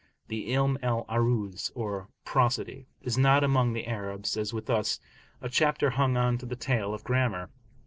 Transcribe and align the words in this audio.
The 0.29 0.51
'Ilm 0.51 0.77
al 0.81 1.05
'Aruz, 1.07 1.69
or 1.75 2.09
Prosody, 2.25 2.87
is 3.03 3.19
not 3.19 3.43
among 3.43 3.73
the 3.73 3.85
Arabs, 3.85 4.35
as 4.35 4.51
with 4.51 4.67
us, 4.67 4.99
a 5.41 5.47
chapter 5.47 5.91
hung 5.91 6.17
on 6.17 6.39
to 6.39 6.47
the 6.47 6.55
tail 6.55 6.91
of 6.95 7.03
grammar. 7.03 7.51